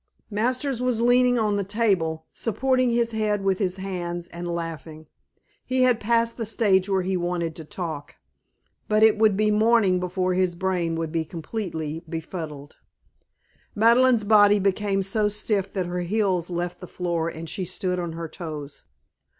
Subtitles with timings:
[0.31, 5.05] Masters was leaning on the table, supporting his head with his hands and laughing.
[5.63, 8.15] He had passed the stage where he wanted to talk,
[8.87, 12.77] but it would be morning before his brain would be completely befuddled.
[13.75, 18.13] Madeleine's body became so stiff that her heels left the floor and she stood on
[18.13, 18.85] her toes.